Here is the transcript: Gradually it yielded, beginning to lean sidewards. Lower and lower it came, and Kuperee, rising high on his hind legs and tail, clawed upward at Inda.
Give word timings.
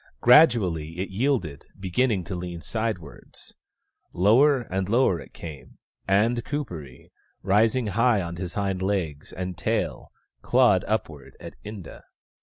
Gradually 0.19 0.97
it 0.97 1.11
yielded, 1.11 1.67
beginning 1.79 2.23
to 2.23 2.35
lean 2.35 2.61
sidewards. 2.61 3.53
Lower 4.13 4.61
and 4.61 4.89
lower 4.89 5.19
it 5.19 5.31
came, 5.31 5.77
and 6.07 6.43
Kuperee, 6.43 7.11
rising 7.43 7.85
high 7.85 8.19
on 8.19 8.37
his 8.37 8.55
hind 8.55 8.81
legs 8.81 9.31
and 9.31 9.55
tail, 9.55 10.11
clawed 10.41 10.83
upward 10.87 11.37
at 11.39 11.53
Inda. 11.63 12.01